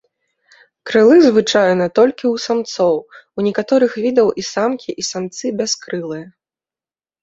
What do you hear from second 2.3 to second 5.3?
ў самцоў, у некаторых відаў і самкі, і